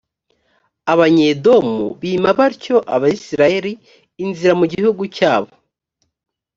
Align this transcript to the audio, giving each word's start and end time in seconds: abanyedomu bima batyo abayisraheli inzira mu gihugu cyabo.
abanyedomu 0.93 1.77
bima 2.01 2.29
batyo 2.39 2.77
abayisraheli 2.95 3.73
inzira 4.23 4.53
mu 4.59 4.65
gihugu 4.73 5.03
cyabo. 5.15 5.51